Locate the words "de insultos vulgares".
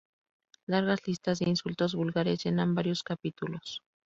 1.37-2.43